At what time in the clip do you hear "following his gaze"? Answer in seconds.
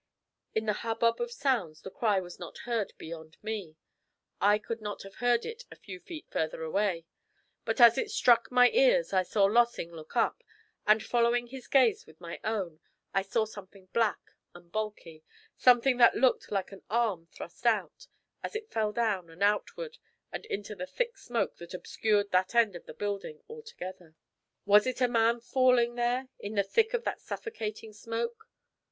11.03-12.07